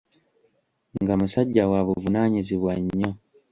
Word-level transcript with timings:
Nga 1.01 1.13
musajja 1.19 1.63
wa 1.71 1.79
buvunaanyizibwa 1.87 2.73
nnyo. 2.81 3.09